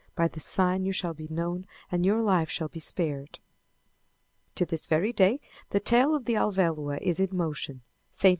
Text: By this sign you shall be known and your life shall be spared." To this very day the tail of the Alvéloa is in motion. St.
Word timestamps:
By 0.15 0.27
this 0.29 0.45
sign 0.45 0.83
you 0.83 0.91
shall 0.93 1.13
be 1.13 1.27
known 1.27 1.67
and 1.91 2.03
your 2.03 2.23
life 2.23 2.49
shall 2.49 2.69
be 2.69 2.79
spared." 2.79 3.37
To 4.55 4.65
this 4.65 4.87
very 4.87 5.13
day 5.13 5.39
the 5.69 5.79
tail 5.79 6.15
of 6.15 6.25
the 6.25 6.33
Alvéloa 6.33 6.97
is 7.03 7.19
in 7.19 7.29
motion. 7.37 7.83
St. 8.09 8.29